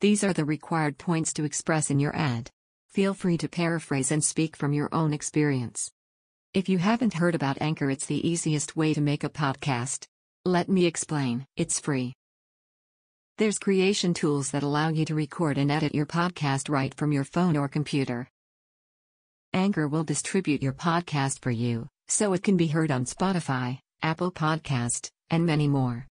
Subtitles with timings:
[0.00, 2.50] These are the required points to express in your ad.
[2.88, 5.90] Feel free to paraphrase and speak from your own experience.
[6.52, 10.06] If you haven't heard about Anchor, it's the easiest way to make a podcast.
[10.44, 11.46] Let me explain.
[11.56, 12.12] It's free.
[13.38, 17.24] There's creation tools that allow you to record and edit your podcast right from your
[17.24, 18.28] phone or computer.
[19.54, 24.30] Anchor will distribute your podcast for you, so it can be heard on Spotify, Apple
[24.30, 26.06] Podcast, and many more.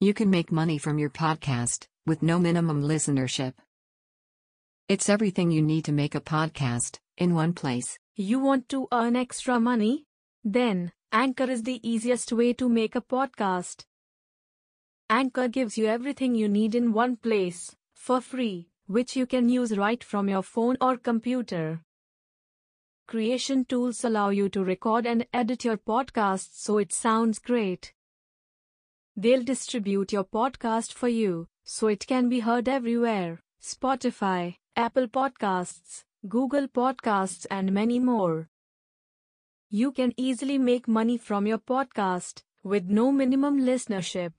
[0.00, 3.54] You can make money from your podcast with no minimum listenership.
[4.88, 7.98] It's everything you need to make a podcast in one place.
[8.14, 10.06] You want to earn extra money?
[10.44, 13.84] Then, Anchor is the easiest way to make a podcast.
[15.10, 19.76] Anchor gives you everything you need in one place, for free, which you can use
[19.76, 21.82] right from your phone or computer.
[23.08, 27.92] Creation tools allow you to record and edit your podcast so it sounds great.
[29.18, 36.04] They'll distribute your podcast for you, so it can be heard everywhere Spotify, Apple Podcasts,
[36.28, 38.50] Google Podcasts, and many more.
[39.70, 44.32] You can easily make money from your podcast with no minimum listenership.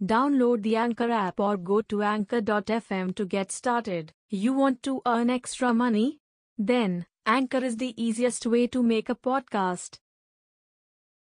[0.00, 4.12] Download the Anchor app or go to anchor.fm to get started.
[4.30, 6.20] You want to earn extra money?
[6.56, 9.98] Then, Anchor is the easiest way to make a podcast.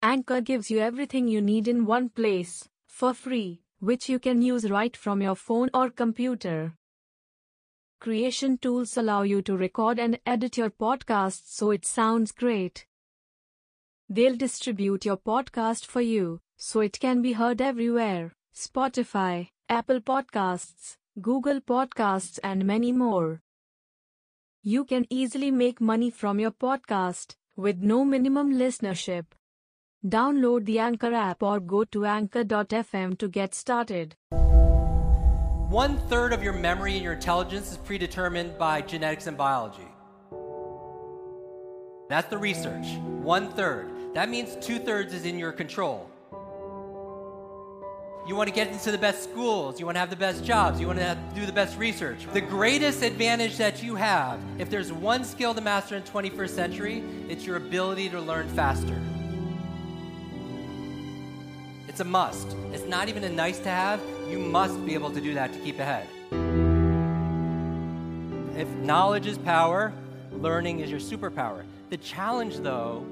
[0.04, 4.72] Anchor gives you everything you need in one place, for free, which you can use
[4.72, 6.74] right from your phone or computer.
[8.00, 12.86] Creation tools allow you to record and edit your podcast so it sounds great.
[14.08, 20.96] They'll distribute your podcast for you, so it can be heard everywhere Spotify, Apple Podcasts,
[21.22, 23.42] Google Podcasts, and many more.
[24.64, 29.26] You can easily make money from your podcast with no minimum listenership.
[30.06, 34.16] Download the Anchor app or go to anchor.fm to get started.
[35.70, 39.88] One third of your memory and your intelligence is predetermined by genetics and biology.
[42.08, 42.86] That's the research.
[43.23, 44.14] One third.
[44.14, 46.07] That means two thirds is in your control.
[48.28, 49.80] You want to get into the best schools.
[49.80, 50.80] You want to have the best jobs.
[50.80, 52.28] You want to do the best research.
[52.31, 57.03] The greatest advantage that you have, if there's one skill to master in 21st century,
[57.28, 59.00] it's your ability to learn faster.
[61.95, 62.57] It's a must.
[62.73, 64.01] It's not even a nice to have.
[64.29, 66.09] You must be able to do that to keep ahead.
[68.57, 69.94] If knowledge is power,
[70.33, 71.63] learning is your superpower.
[71.89, 73.06] The challenge, though,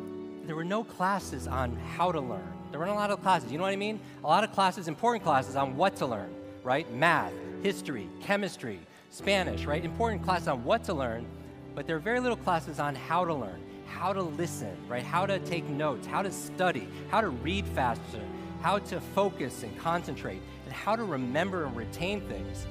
[0.45, 2.53] there were no classes on how to learn.
[2.71, 3.53] There weren't a lot of classes.
[3.53, 4.01] You know what I mean?
[4.21, 6.93] A lot of classes, important classes on what to learn, right?
[6.93, 9.85] Math, history, chemistry, Spanish, right?
[9.85, 11.25] Important classes on what to learn,
[11.73, 15.03] but there are very little classes on how to learn, how to listen, right?
[15.03, 18.19] How to take notes, how to study, how to read faster,
[18.63, 22.65] how to focus and concentrate, and how to remember and retain things.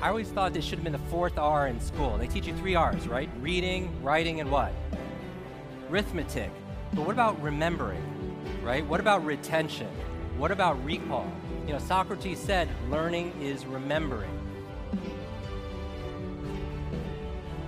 [0.00, 2.16] I always thought this should have been the fourth R in school.
[2.16, 3.28] They teach you three R's, right?
[3.42, 4.72] Reading, writing, and what?
[5.90, 6.50] Arithmetic.
[6.94, 8.02] But what about remembering,
[8.64, 8.86] right?
[8.86, 9.88] What about retention?
[10.38, 11.30] What about recall?
[11.66, 14.30] You know, Socrates said learning is remembering.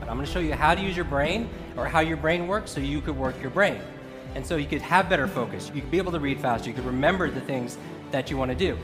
[0.00, 2.46] But I'm going to show you how to use your brain or how your brain
[2.46, 3.82] works so you could work your brain.
[4.34, 5.70] And so you could have better focus.
[5.74, 6.68] You could be able to read faster.
[6.68, 7.76] You could remember the things
[8.10, 8.78] that you want to do.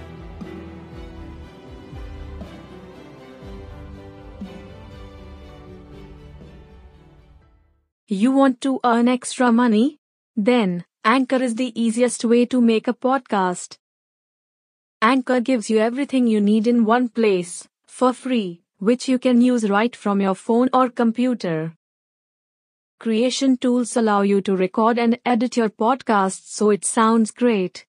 [8.07, 9.99] You want to earn extra money?
[10.37, 13.79] Then, Anchor is the easiest way to make a podcast.
[15.01, 19.71] Anchor gives you everything you need in one place, for free, which you can use
[19.71, 21.75] right from your phone or computer.
[23.05, 27.85] Creation tools allow you to record and edit your podcast so it sounds great.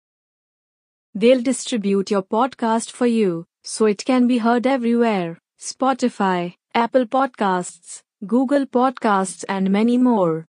[1.16, 8.02] They'll distribute your podcast for you, so it can be heard everywhere Spotify, Apple Podcasts,
[8.24, 10.46] Google Podcasts, and many more.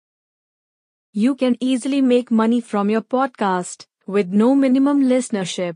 [1.11, 5.75] You can easily make money from your podcast with no minimum listenership.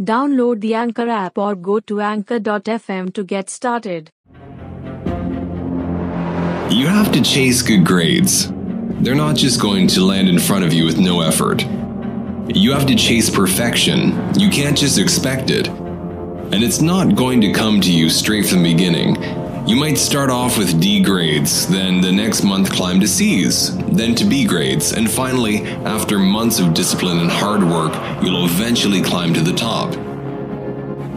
[0.00, 4.10] Download the Anchor app or go to anchor.fm to get started.
[6.70, 8.48] You have to chase good grades.
[8.48, 11.66] They're not just going to land in front of you with no effort.
[12.54, 14.10] You have to chase perfection.
[14.38, 15.66] You can't just expect it.
[15.66, 19.16] And it's not going to come to you straight from the beginning.
[19.68, 24.14] You might start off with D grades, then the next month climb to C's, then
[24.14, 29.34] to B grades, and finally, after months of discipline and hard work, you'll eventually climb
[29.34, 29.92] to the top.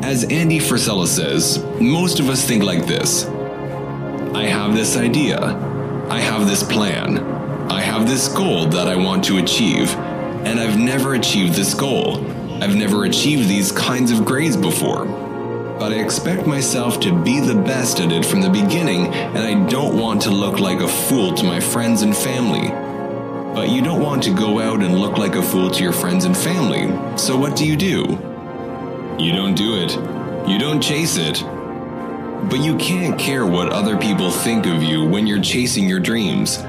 [0.04, 3.28] As Andy Frisella says, most of us think like this
[4.36, 5.40] I have this idea,
[6.10, 7.20] I have this plan,
[7.72, 9.94] I have this goal that I want to achieve,
[10.46, 12.26] and I've never achieved this goal.
[12.62, 15.06] I've never achieved these kinds of grades before.
[15.80, 19.68] but I expect myself to be the best at it from the beginning, and I
[19.70, 22.70] don't want to look like a fool to my friends and family.
[23.54, 26.24] But you don't want to go out and look like a fool to your friends
[26.24, 26.88] and family,
[27.18, 28.02] so what do you do?
[29.20, 29.92] You don't do it.
[30.50, 31.44] You don't chase it.
[32.50, 36.62] But you can't care what other people think of you when you're chasing your dreams.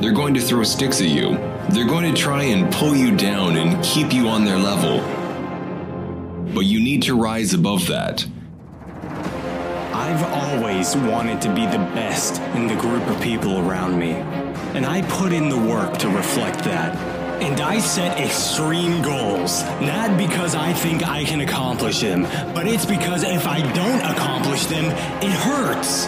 [0.00, 1.36] They're going to throw sticks at you.
[1.70, 5.00] They're going to try and pull you down and keep you on their level.
[6.54, 8.26] But you need to rise above that.
[9.92, 14.10] I've always wanted to be the best in the group of people around me,
[14.74, 17.13] and I put in the work to reflect that.
[17.44, 22.22] And I set extreme goals, not because I think I can accomplish them,
[22.54, 24.86] but it's because if I don't accomplish them,
[25.22, 26.06] it hurts.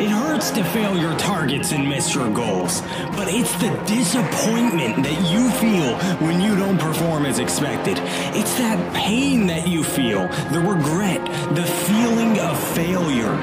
[0.00, 2.80] It hurts to fail your targets and miss your goals,
[3.12, 7.98] but it's the disappointment that you feel when you don't perform as expected.
[8.34, 11.24] It's that pain that you feel, the regret,
[11.54, 13.36] the feeling of failure.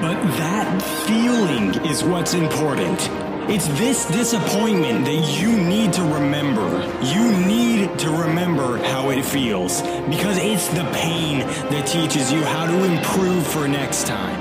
[0.00, 3.27] But that feeling is what's important.
[3.50, 6.68] It's this disappointment that you need to remember.
[7.02, 9.80] You need to remember how it feels
[10.10, 11.38] because it's the pain
[11.70, 14.38] that teaches you how to improve for next time.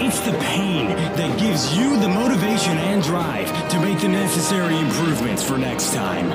[0.00, 5.42] It's the pain that gives you the motivation and drive to make the necessary improvements
[5.42, 6.30] for next time.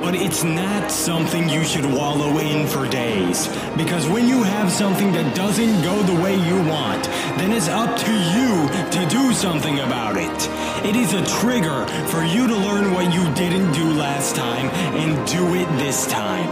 [0.00, 3.46] But it's not something you should wallow in for days.
[3.76, 7.06] Because when you have something that doesn't go the way you want,
[7.40, 10.86] then it's up to you to do something about it.
[10.86, 15.26] It is a trigger for you to learn what you didn't do last time and
[15.26, 16.50] do it this time.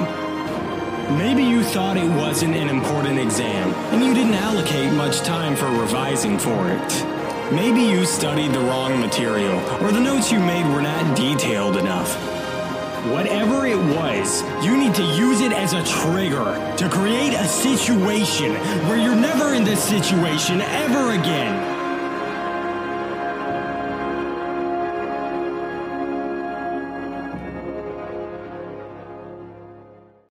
[1.18, 5.66] Maybe you thought it wasn't an important exam, and you didn't allocate much time for
[5.66, 7.52] revising for it.
[7.52, 12.37] Maybe you studied the wrong material, or the notes you made were not detailed enough.
[13.06, 18.52] Whatever it was, you need to use it as a trigger to create a situation
[18.88, 21.77] where you're never in this situation ever again.